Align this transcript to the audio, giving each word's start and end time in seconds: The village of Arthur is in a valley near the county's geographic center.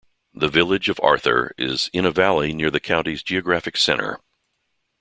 The 0.33 0.47
village 0.49 0.89
of 0.89 0.99
Arthur 1.03 1.53
is 1.59 1.91
in 1.93 2.05
a 2.05 2.11
valley 2.11 2.53
near 2.53 2.71
the 2.71 2.79
county's 2.79 3.21
geographic 3.21 3.77
center. 3.77 4.19